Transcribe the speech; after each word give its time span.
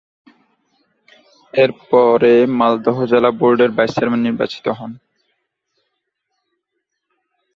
এর 1.53 1.71
পরে 1.89 2.33
মালদহ 2.59 2.97
জেলা 3.11 3.29
বোর্ড 3.39 3.59
এর 3.65 3.71
ভাইস 3.77 3.91
চেয়ারম্যান 3.95 4.21
নির্বাচিত 4.27 4.65
হন। 4.77 4.91